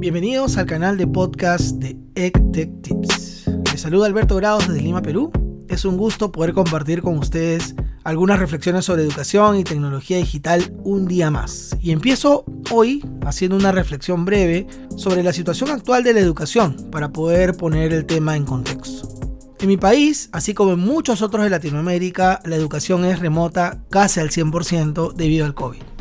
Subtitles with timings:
[0.00, 3.50] Bienvenidos al canal de podcast de ECTEC Tips.
[3.72, 5.32] Les saluda Alberto Grados desde Lima, Perú.
[5.68, 7.74] Es un gusto poder compartir con ustedes
[8.04, 11.76] algunas reflexiones sobre educación y tecnología digital un día más.
[11.80, 17.08] Y empiezo hoy haciendo una reflexión breve sobre la situación actual de la educación para
[17.10, 19.08] poder poner el tema en contexto.
[19.58, 24.20] En mi país, así como en muchos otros de Latinoamérica, la educación es remota casi
[24.20, 25.97] al 100% debido al COVID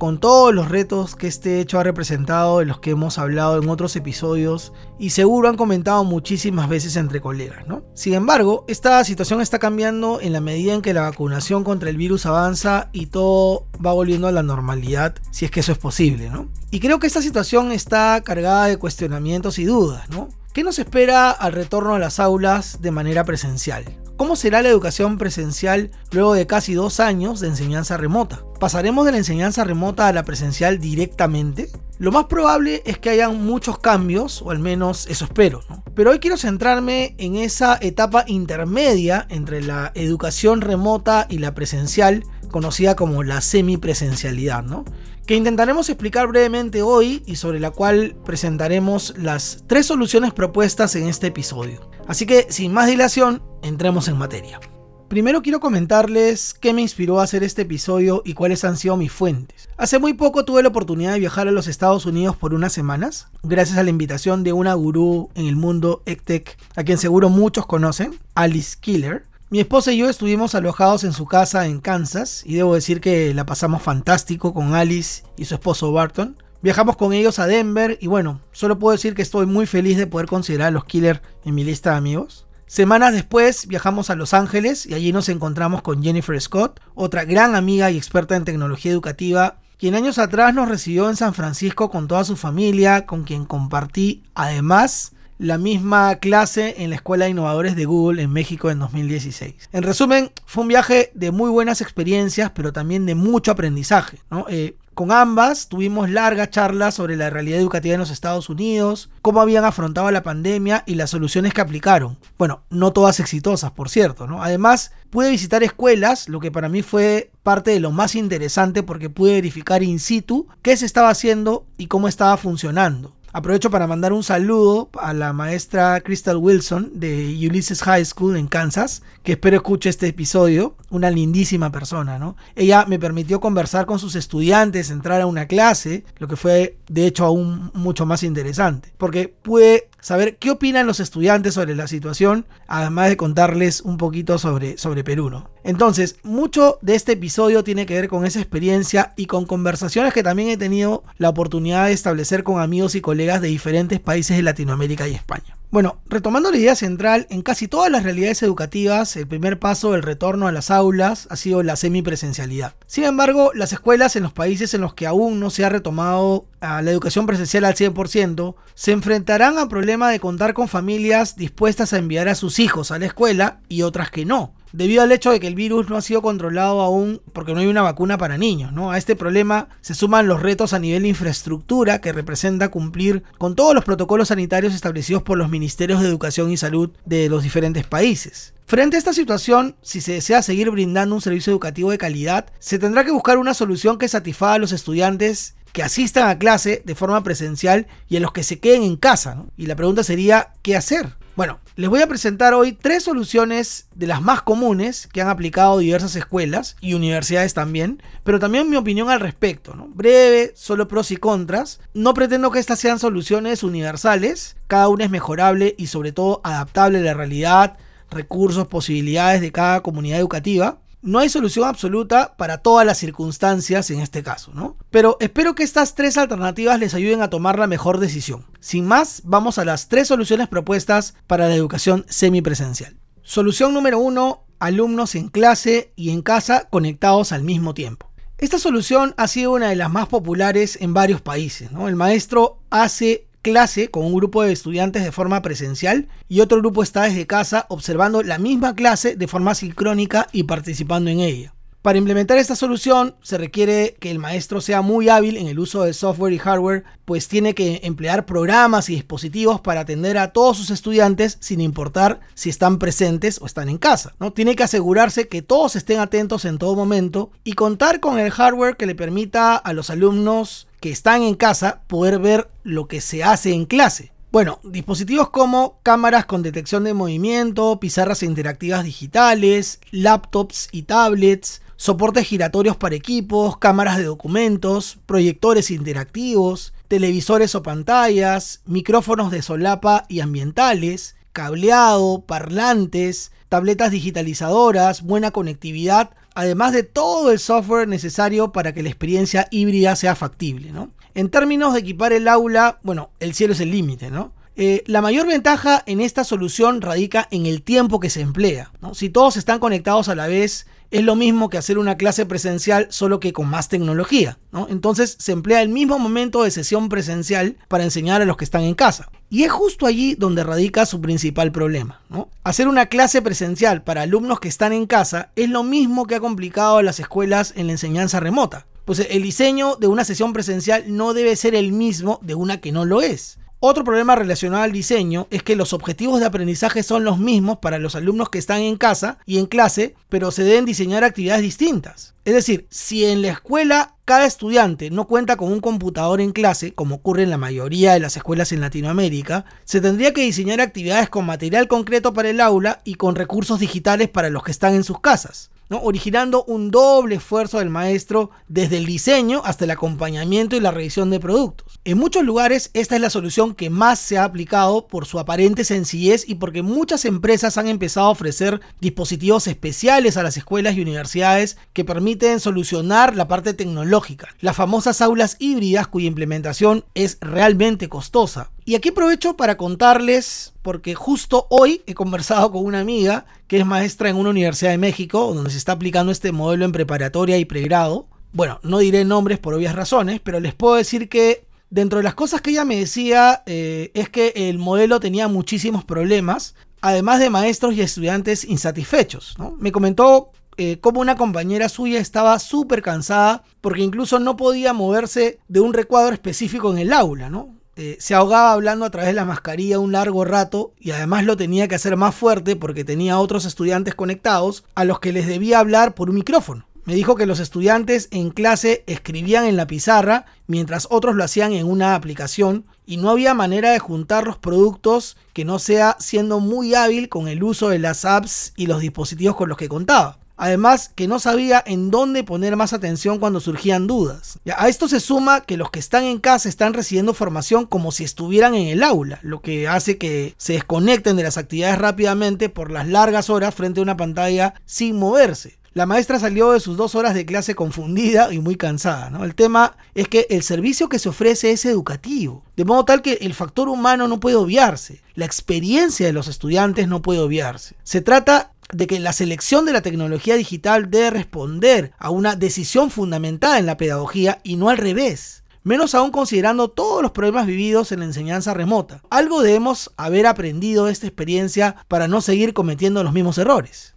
[0.00, 3.68] con todos los retos que este hecho ha representado, de los que hemos hablado en
[3.68, 7.84] otros episodios y seguro han comentado muchísimas veces entre colegas, ¿no?
[7.94, 11.98] Sin embargo, esta situación está cambiando en la medida en que la vacunación contra el
[11.98, 16.30] virus avanza y todo va volviendo a la normalidad, si es que eso es posible,
[16.30, 16.48] ¿no?
[16.70, 20.30] Y creo que esta situación está cargada de cuestionamientos y dudas, ¿no?
[20.54, 23.84] ¿Qué nos espera al retorno a las aulas de manera presencial?
[24.20, 28.44] ¿Cómo será la educación presencial luego de casi dos años de enseñanza remota?
[28.60, 31.70] ¿Pasaremos de la enseñanza remota a la presencial directamente?
[31.96, 35.62] Lo más probable es que hayan muchos cambios, o al menos eso espero,
[35.94, 42.24] Pero hoy quiero centrarme en esa etapa intermedia entre la educación remota y la presencial,
[42.50, 44.84] conocida como la semipresencialidad, ¿no?
[45.30, 51.06] Que intentaremos explicar brevemente hoy y sobre la cual presentaremos las tres soluciones propuestas en
[51.06, 51.88] este episodio.
[52.08, 54.58] Así que sin más dilación, entremos en materia.
[55.06, 59.12] Primero quiero comentarles qué me inspiró a hacer este episodio y cuáles han sido mis
[59.12, 59.68] fuentes.
[59.76, 63.28] Hace muy poco tuve la oportunidad de viajar a los Estados Unidos por unas semanas,
[63.44, 67.66] gracias a la invitación de una gurú en el mundo EdTech, a quien seguro muchos
[67.66, 69.29] conocen, Alice Killer.
[69.52, 73.34] Mi esposa y yo estuvimos alojados en su casa en Kansas y debo decir que
[73.34, 76.40] la pasamos fantástico con Alice y su esposo Barton.
[76.62, 80.06] Viajamos con ellos a Denver y bueno, solo puedo decir que estoy muy feliz de
[80.06, 82.46] poder considerar a los Killer en mi lista de amigos.
[82.66, 87.56] Semanas después viajamos a Los Ángeles y allí nos encontramos con Jennifer Scott, otra gran
[87.56, 92.06] amiga y experta en tecnología educativa, quien años atrás nos recibió en San Francisco con
[92.06, 95.10] toda su familia, con quien compartí además
[95.40, 99.54] la misma clase en la Escuela de Innovadores de Google en México en 2016.
[99.72, 104.18] En resumen, fue un viaje de muy buenas experiencias, pero también de mucho aprendizaje.
[104.48, 109.40] Eh, con ambas tuvimos largas charlas sobre la realidad educativa en los Estados Unidos, cómo
[109.40, 112.18] habían afrontado la pandemia y las soluciones que aplicaron.
[112.36, 114.42] Bueno, no todas exitosas, por cierto, ¿no?
[114.42, 119.08] Además, pude visitar escuelas, lo que para mí fue parte de lo más interesante porque
[119.08, 123.14] pude verificar in situ qué se estaba haciendo y cómo estaba funcionando.
[123.32, 128.48] Aprovecho para mandar un saludo a la maestra Crystal Wilson de Ulysses High School en
[128.48, 132.36] Kansas, que espero escuche este episodio, una lindísima persona, ¿no?
[132.56, 137.06] Ella me permitió conversar con sus estudiantes, entrar a una clase, lo que fue de
[137.06, 142.46] hecho aún mucho más interesante, porque pude saber qué opinan los estudiantes sobre la situación,
[142.66, 145.30] además de contarles un poquito sobre, sobre Perú.
[145.30, 145.48] ¿no?
[145.64, 150.22] Entonces, mucho de este episodio tiene que ver con esa experiencia y con conversaciones que
[150.22, 154.42] también he tenido la oportunidad de establecer con amigos y colegas de diferentes países de
[154.42, 155.56] Latinoamérica y España.
[155.70, 160.02] Bueno, retomando la idea central, en casi todas las realidades educativas, el primer paso del
[160.02, 162.74] retorno a las aulas ha sido la semipresencialidad.
[162.88, 166.46] Sin embargo, las escuelas en los países en los que aún no se ha retomado
[166.60, 171.98] la educación presencial al 100%, se enfrentarán al problema de contar con familias dispuestas a
[171.98, 175.40] enviar a sus hijos a la escuela y otras que no debido al hecho de
[175.40, 178.72] que el virus no ha sido controlado aún porque no hay una vacuna para niños.
[178.72, 178.90] ¿no?
[178.90, 183.54] A este problema se suman los retos a nivel de infraestructura que representa cumplir con
[183.54, 187.86] todos los protocolos sanitarios establecidos por los ministerios de educación y salud de los diferentes
[187.86, 188.54] países.
[188.66, 192.78] Frente a esta situación, si se desea seguir brindando un servicio educativo de calidad, se
[192.78, 196.94] tendrá que buscar una solución que satisfaga a los estudiantes que asistan a clase de
[196.94, 199.44] forma presencial y a los que se queden en casa.
[199.56, 201.14] Y la pregunta sería, ¿qué hacer?
[201.40, 205.78] Bueno, les voy a presentar hoy tres soluciones de las más comunes que han aplicado
[205.78, 209.88] diversas escuelas y universidades también, pero también mi opinión al respecto, ¿no?
[209.88, 211.80] Breve, solo pros y contras.
[211.94, 216.98] No pretendo que estas sean soluciones universales, cada una es mejorable y sobre todo adaptable
[216.98, 217.78] a la realidad,
[218.10, 224.00] recursos, posibilidades de cada comunidad educativa no hay solución absoluta para todas las circunstancias en
[224.00, 224.76] este caso, ¿no?
[224.90, 228.46] Pero espero que estas tres alternativas les ayuden a tomar la mejor decisión.
[228.60, 232.96] Sin más, vamos a las tres soluciones propuestas para la educación semipresencial.
[233.22, 238.10] Solución número uno, alumnos en clase y en casa conectados al mismo tiempo.
[238.38, 241.70] Esta solución ha sido una de las más populares en varios países.
[241.70, 246.82] El maestro hace clase con un grupo de estudiantes de forma presencial y otro grupo
[246.82, 251.54] está desde casa observando la misma clase de forma sincrónica y participando en ella.
[251.82, 255.82] Para implementar esta solución se requiere que el maestro sea muy hábil en el uso
[255.82, 260.58] de software y hardware, pues tiene que emplear programas y dispositivos para atender a todos
[260.58, 264.14] sus estudiantes sin importar si están presentes o están en casa.
[264.20, 264.30] ¿no?
[264.30, 268.76] Tiene que asegurarse que todos estén atentos en todo momento y contar con el hardware
[268.76, 273.24] que le permita a los alumnos que están en casa poder ver lo que se
[273.24, 274.12] hace en clase.
[274.32, 282.26] Bueno, dispositivos como cámaras con detección de movimiento, pizarras interactivas digitales, laptops y tablets, soportes
[282.26, 290.20] giratorios para equipos, cámaras de documentos, proyectores interactivos, televisores o pantallas, micrófonos de solapa y
[290.20, 298.82] ambientales, cableado, parlantes, tabletas digitalizadoras, buena conectividad, además de todo el software necesario para que
[298.82, 300.74] la experiencia híbrida sea factible.
[301.14, 304.34] En términos de equipar el aula, bueno, el cielo es el límite, ¿no?
[304.62, 308.70] Eh, la mayor ventaja en esta solución radica en el tiempo que se emplea.
[308.92, 312.86] Si todos están conectados a la vez, es lo mismo que hacer una clase presencial
[312.90, 314.38] solo que con más tecnología.
[314.68, 318.64] Entonces se emplea el mismo momento de sesión presencial para enseñar a los que están
[318.64, 319.08] en casa.
[319.30, 322.02] Y es justo allí donde radica su principal problema.
[322.44, 326.20] Hacer una clase presencial para alumnos que están en casa es lo mismo que ha
[326.20, 328.66] complicado a las escuelas en la enseñanza remota.
[328.84, 332.72] Pues el diseño de una sesión presencial no debe ser el mismo de una que
[332.72, 333.39] no lo es.
[333.62, 337.78] Otro problema relacionado al diseño es que los objetivos de aprendizaje son los mismos para
[337.78, 342.14] los alumnos que están en casa y en clase, pero se deben diseñar actividades distintas.
[342.24, 346.72] Es decir, si en la escuela cada estudiante no cuenta con un computador en clase,
[346.72, 351.10] como ocurre en la mayoría de las escuelas en Latinoamérica, se tendría que diseñar actividades
[351.10, 354.84] con material concreto para el aula y con recursos digitales para los que están en
[354.84, 360.60] sus casas originando un doble esfuerzo del maestro desde el diseño hasta el acompañamiento y
[360.60, 361.78] la revisión de productos.
[361.84, 365.64] En muchos lugares esta es la solución que más se ha aplicado por su aparente
[365.64, 370.80] sencillez y porque muchas empresas han empezado a ofrecer dispositivos especiales a las escuelas y
[370.80, 377.88] universidades que permiten solucionar la parte tecnológica, las famosas aulas híbridas cuya implementación es realmente
[377.88, 378.50] costosa.
[378.70, 383.66] Y aquí aprovecho para contarles, porque justo hoy he conversado con una amiga que es
[383.66, 387.44] maestra en una universidad de México, donde se está aplicando este modelo en preparatoria y
[387.44, 388.06] pregrado.
[388.32, 392.14] Bueno, no diré nombres por obvias razones, pero les puedo decir que dentro de las
[392.14, 397.28] cosas que ella me decía eh, es que el modelo tenía muchísimos problemas, además de
[397.28, 399.34] maestros y estudiantes insatisfechos.
[399.58, 405.40] Me comentó eh, cómo una compañera suya estaba súper cansada porque incluso no podía moverse
[405.48, 407.59] de un recuadro específico en el aula, ¿no?
[407.82, 411.38] Eh, se ahogaba hablando a través de la mascarilla un largo rato y además lo
[411.38, 415.60] tenía que hacer más fuerte porque tenía otros estudiantes conectados a los que les debía
[415.60, 416.66] hablar por un micrófono.
[416.84, 421.54] Me dijo que los estudiantes en clase escribían en la pizarra mientras otros lo hacían
[421.54, 426.38] en una aplicación y no había manera de juntar los productos que no sea siendo
[426.38, 430.19] muy hábil con el uso de las apps y los dispositivos con los que contaba.
[430.40, 434.38] Además, que no sabía en dónde poner más atención cuando surgían dudas.
[434.56, 438.04] A esto se suma que los que están en casa están recibiendo formación como si
[438.04, 442.70] estuvieran en el aula, lo que hace que se desconecten de las actividades rápidamente por
[442.70, 445.58] las largas horas frente a una pantalla sin moverse.
[445.74, 449.12] La maestra salió de sus dos horas de clase confundida y muy cansada.
[449.22, 453.18] El tema es que el servicio que se ofrece es educativo, de modo tal que
[453.20, 457.76] el factor humano no puede obviarse, la experiencia de los estudiantes no puede obviarse.
[457.84, 462.90] Se trata de que la selección de la tecnología digital debe responder a una decisión
[462.90, 465.44] fundamentada en la pedagogía y no al revés.
[465.62, 469.02] Menos aún considerando todos los problemas vividos en la enseñanza remota.
[469.10, 473.94] Algo debemos haber aprendido de esta experiencia para no seguir cometiendo los mismos errores.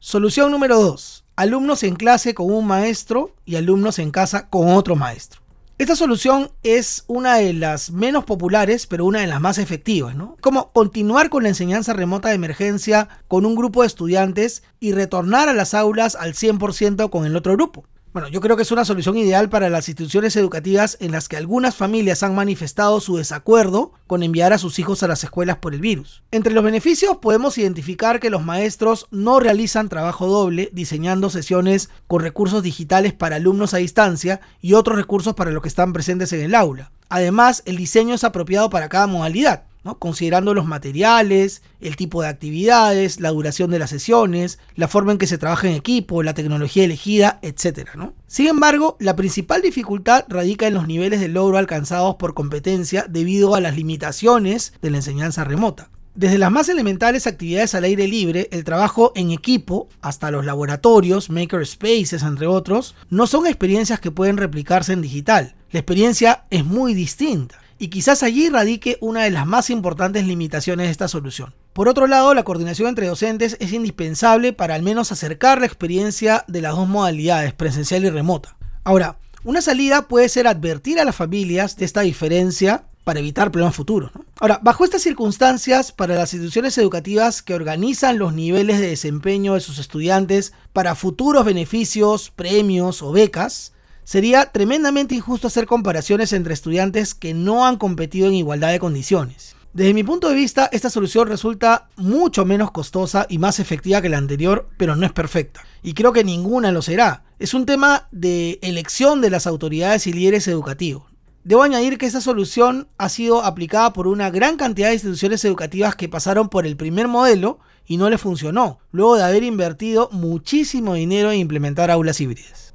[0.00, 1.24] Solución número 2.
[1.36, 5.40] Alumnos en clase con un maestro y alumnos en casa con otro maestro.
[5.78, 10.36] Esta solución es una de las menos populares, pero una de las más efectivas, ¿no?
[10.40, 15.48] Como continuar con la enseñanza remota de emergencia con un grupo de estudiantes y retornar
[15.48, 17.84] a las aulas al 100% con el otro grupo.
[18.18, 21.36] Bueno, yo creo que es una solución ideal para las instituciones educativas en las que
[21.36, 25.72] algunas familias han manifestado su desacuerdo con enviar a sus hijos a las escuelas por
[25.72, 26.24] el virus.
[26.32, 32.20] Entre los beneficios podemos identificar que los maestros no realizan trabajo doble diseñando sesiones con
[32.20, 36.40] recursos digitales para alumnos a distancia y otros recursos para los que están presentes en
[36.40, 36.90] el aula.
[37.08, 39.67] Además, el diseño es apropiado para cada modalidad
[39.98, 45.18] considerando los materiales, el tipo de actividades, la duración de las sesiones, la forma en
[45.18, 47.90] que se trabaja en equipo, la tecnología elegida, etc.
[48.26, 53.54] Sin embargo, la principal dificultad radica en los niveles de logro alcanzados por competencia debido
[53.54, 55.90] a las limitaciones de la enseñanza remota.
[56.18, 61.30] Desde las más elementales actividades al aire libre, el trabajo en equipo, hasta los laboratorios,
[61.30, 65.54] makerspaces, entre otros, no son experiencias que pueden replicarse en digital.
[65.70, 67.60] La experiencia es muy distinta.
[67.78, 71.54] Y quizás allí radique una de las más importantes limitaciones de esta solución.
[71.72, 76.44] Por otro lado, la coordinación entre docentes es indispensable para al menos acercar la experiencia
[76.48, 78.56] de las dos modalidades, presencial y remota.
[78.82, 83.76] Ahora, una salida puede ser advertir a las familias de esta diferencia para evitar problemas
[83.76, 84.10] futuros.
[84.40, 89.60] Ahora, bajo estas circunstancias, para las instituciones educativas que organizan los niveles de desempeño de
[89.60, 93.72] sus estudiantes para futuros beneficios, premios o becas,
[94.08, 99.54] sería tremendamente injusto hacer comparaciones entre estudiantes que no han competido en igualdad de condiciones.
[99.74, 104.08] Desde mi punto de vista, esta solución resulta mucho menos costosa y más efectiva que
[104.08, 105.60] la anterior, pero no es perfecta.
[105.82, 107.24] Y creo que ninguna lo será.
[107.38, 111.02] Es un tema de elección de las autoridades y líderes educativos.
[111.44, 115.96] Debo añadir que esta solución ha sido aplicada por una gran cantidad de instituciones educativas
[115.96, 120.94] que pasaron por el primer modelo y no le funcionó, luego de haber invertido muchísimo
[120.94, 122.67] dinero en implementar aulas híbridas.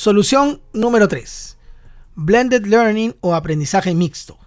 [0.00, 1.58] Solución número 3.
[2.14, 4.38] Blended Learning o aprendizaje mixto.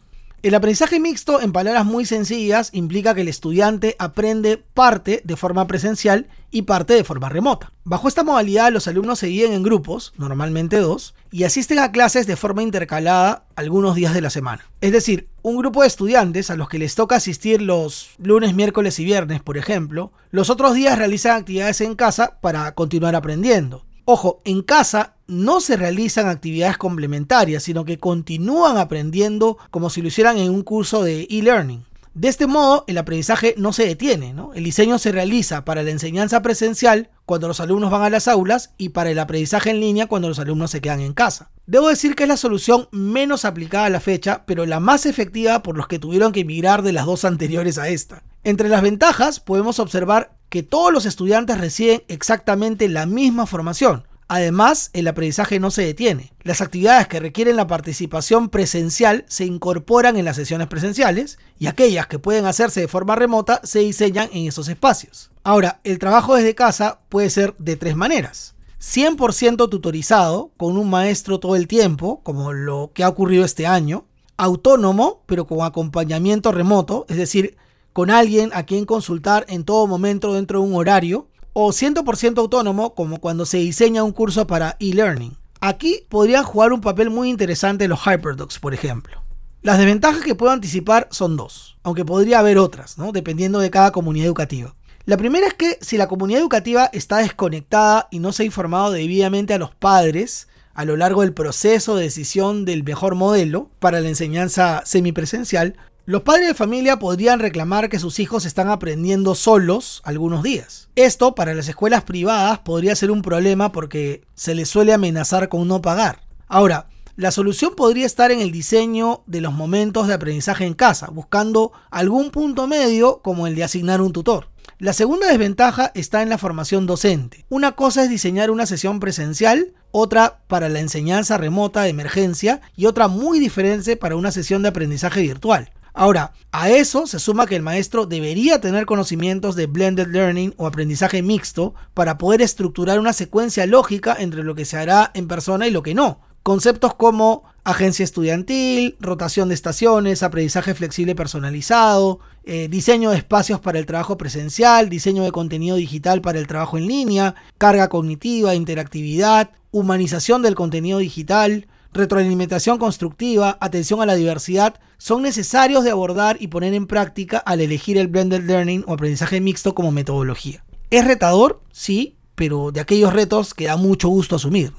[0.44, 5.68] El aprendizaje mixto, en palabras muy sencillas, implica que el estudiante aprende parte de forma
[5.68, 7.74] presencial y parte de forma remota.
[7.84, 12.28] Bajo esta modalidad, los alumnos se dividen en grupos, normalmente dos, y asisten a clases
[12.28, 14.64] de forma intercalada algunos días de la semana.
[14.80, 18.98] Es decir, un grupo de estudiantes a los que les toca asistir los lunes, miércoles
[19.00, 23.84] y viernes, por ejemplo, los otros días realizan actividades en casa para continuar aprendiendo.
[24.06, 30.08] Ojo, en casa no se realizan actividades complementarias, sino que continúan aprendiendo como si lo
[30.08, 31.86] hicieran en un curso de e-learning.
[32.14, 36.42] De este modo, el aprendizaje no se detiene, El diseño se realiza para la enseñanza
[36.42, 40.28] presencial cuando los alumnos van a las aulas y para el aprendizaje en línea cuando
[40.28, 41.52] los alumnos se quedan en casa.
[41.68, 45.64] Debo decir que es la solución menos aplicada a la fecha, pero la más efectiva
[45.64, 48.24] por los que tuvieron que emigrar de las dos anteriores a esta.
[48.44, 54.92] Entre las ventajas podemos observar que todos los estudiantes reciben exactamente la misma formación, Además,
[54.94, 56.32] el aprendizaje no se detiene.
[56.44, 62.08] Las actividades que requieren la participación presencial se incorporan en las sesiones presenciales y aquellas
[62.08, 65.32] que pueden hacerse de forma remota se diseñan en esos espacios.
[65.44, 68.56] Ahora, el trabajo desde casa puede ser de tres maneras.
[68.80, 74.06] 100% tutorizado, con un maestro todo el tiempo, como lo que ha ocurrido este año.
[74.38, 77.58] Autónomo, pero con acompañamiento remoto, es decir,
[77.94, 82.96] con alguien a quien consultar en todo momento dentro de un horario o 100% autónomo
[82.96, 85.38] como cuando se diseña un curso para e-learning.
[85.60, 89.22] Aquí podrían jugar un papel muy interesante los Hyperdocs, por ejemplo.
[89.62, 93.12] Las desventajas que puedo anticipar son dos, aunque podría haber otras, ¿no?
[93.12, 94.76] dependiendo de cada comunidad educativa.
[95.06, 98.92] La primera es que si la comunidad educativa está desconectada y no se ha informado
[98.92, 104.00] debidamente a los padres a lo largo del proceso de decisión del mejor modelo para
[104.00, 105.76] la enseñanza semipresencial,
[106.12, 110.90] los padres de familia podrían reclamar que sus hijos están aprendiendo solos algunos días.
[110.98, 115.66] Esto para las escuelas privadas podría ser un problema porque se les suele amenazar con
[115.70, 116.20] no pagar.
[116.50, 121.08] Ahora, la solución podría estar en el diseño de los momentos de aprendizaje en casa,
[121.14, 124.50] buscando algún punto medio como el de asignar un tutor.
[124.80, 127.46] La segunda desventaja está en la formación docente.
[127.48, 132.88] Una cosa es diseñar una sesión presencial, otra para la enseñanza remota de emergencia y
[132.88, 135.72] otra muy diferente para una sesión de aprendizaje virtual.
[135.94, 140.66] Ahora, a eso se suma que el maestro debería tener conocimientos de blended learning o
[140.68, 145.68] aprendizaje mixto para poder estructurar una secuencia lógica entre lo que se hará en persona
[145.68, 146.22] y lo que no.
[146.44, 153.78] Conceptos como agencia estudiantil, rotación de estaciones, aprendizaje flexible personalizado, eh, diseño de espacios para
[153.78, 159.52] el trabajo presencial, diseño de contenido digital para el trabajo en línea, carga cognitiva, interactividad,
[159.70, 166.48] humanización del contenido digital, retroalimentación constructiva, atención a la diversidad, son necesarios de abordar y
[166.48, 170.64] poner en práctica al elegir el blended learning o aprendizaje mixto como metodología.
[170.90, 171.62] ¿Es retador?
[171.72, 174.74] Sí, pero de aquellos retos que da mucho gusto asumir.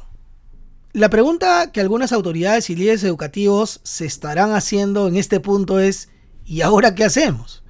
[0.92, 6.10] La pregunta que algunas autoridades y líderes educativos se estarán haciendo en este punto es,
[6.44, 7.61] ¿y ahora qué hacemos?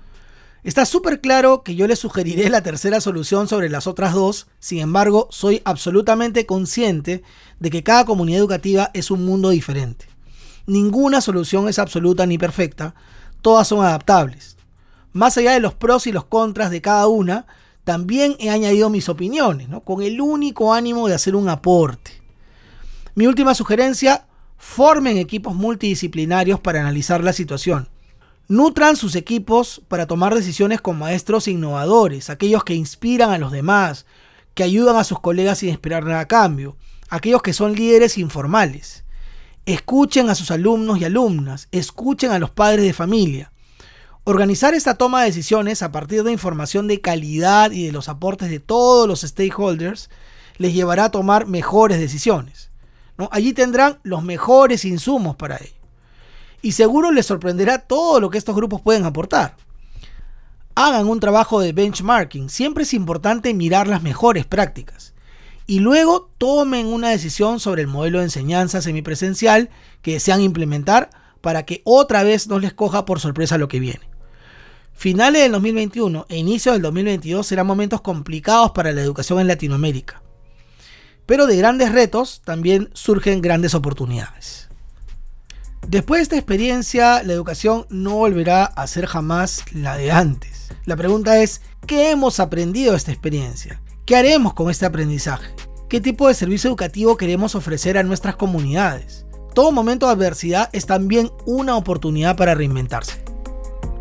[0.64, 4.78] Está súper claro que yo les sugeriré la tercera solución sobre las otras dos, sin
[4.78, 7.24] embargo, soy absolutamente consciente
[7.58, 10.06] de que cada comunidad educativa es un mundo diferente.
[10.66, 12.94] Ninguna solución es absoluta ni perfecta,
[13.40, 14.56] todas son adaptables.
[15.12, 17.46] Más allá de los pros y los contras de cada una,
[17.82, 22.12] también he añadido mis opiniones, con el único ánimo de hacer un aporte.
[23.16, 24.26] Mi última sugerencia,
[24.58, 27.88] formen equipos multidisciplinarios para analizar la situación.
[28.52, 34.04] Nutran sus equipos para tomar decisiones con maestros innovadores, aquellos que inspiran a los demás,
[34.52, 36.76] que ayudan a sus colegas sin esperar nada a cambio,
[37.08, 39.04] aquellos que son líderes informales.
[39.64, 43.52] Escuchen a sus alumnos y alumnas, escuchen a los padres de familia.
[44.24, 48.50] Organizar esta toma de decisiones a partir de información de calidad y de los aportes
[48.50, 50.10] de todos los stakeholders
[50.58, 52.70] les llevará a tomar mejores decisiones.
[53.30, 55.81] Allí tendrán los mejores insumos para ello
[56.62, 59.56] y seguro les sorprenderá todo lo que estos grupos pueden aportar.
[60.74, 62.48] hagan un trabajo de benchmarking.
[62.48, 65.12] Siempre es importante mirar las mejores prácticas.
[65.66, 69.68] Y luego tomen una decisión sobre el modelo de enseñanza semipresencial
[70.00, 71.10] que desean implementar
[71.42, 74.08] para que otra vez no les coja por sorpresa lo que viene.
[74.94, 80.22] Finales del 2021 e inicio del 2022 serán momentos complicados para la educación en Latinoamérica.
[81.26, 84.68] Pero de grandes retos también surgen grandes oportunidades.
[85.88, 90.68] Después de esta experiencia, la educación no volverá a ser jamás la de antes.
[90.86, 93.80] La pregunta es, ¿qué hemos aprendido de esta experiencia?
[94.06, 95.54] ¿Qué haremos con este aprendizaje?
[95.88, 99.26] ¿Qué tipo de servicio educativo queremos ofrecer a nuestras comunidades?
[99.54, 103.22] Todo momento de adversidad es también una oportunidad para reinventarse.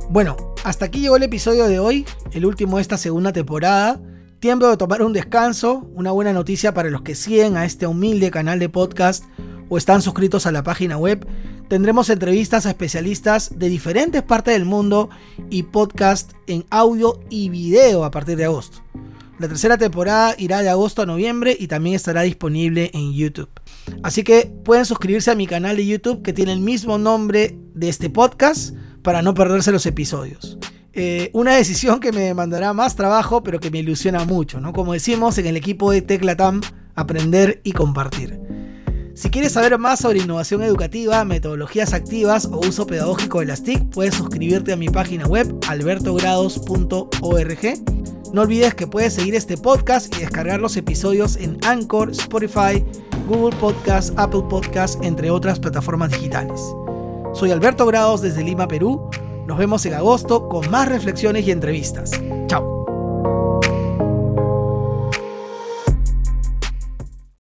[0.09, 3.99] Bueno, hasta aquí llegó el episodio de hoy, el último de esta segunda temporada.
[4.39, 8.31] Tiempo de tomar un descanso, una buena noticia para los que siguen a este humilde
[8.31, 9.25] canal de podcast
[9.69, 11.25] o están suscritos a la página web
[11.71, 15.09] Tendremos entrevistas a especialistas de diferentes partes del mundo
[15.49, 18.79] y podcast en audio y video a partir de agosto.
[19.39, 23.49] La tercera temporada irá de agosto a noviembre y también estará disponible en YouTube.
[24.03, 27.87] Así que pueden suscribirse a mi canal de YouTube que tiene el mismo nombre de
[27.87, 30.57] este podcast para no perderse los episodios.
[30.91, 34.73] Eh, una decisión que me demandará más trabajo, pero que me ilusiona mucho, ¿no?
[34.73, 36.59] Como decimos en el equipo de Teclatam,
[36.95, 38.60] aprender y compartir.
[39.13, 43.89] Si quieres saber más sobre innovación educativa, metodologías activas o uso pedagógico de las TIC,
[43.89, 48.33] puedes suscribirte a mi página web albertogrados.org.
[48.33, 52.83] No olvides que puedes seguir este podcast y descargar los episodios en Anchor, Spotify,
[53.27, 56.61] Google Podcast, Apple Podcast, entre otras plataformas digitales.
[57.33, 59.09] Soy Alberto Grados desde Lima, Perú.
[59.45, 62.11] Nos vemos en agosto con más reflexiones y entrevistas.